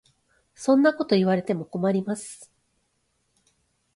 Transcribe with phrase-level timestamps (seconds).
[0.55, 2.51] そんなこと言われても困ります。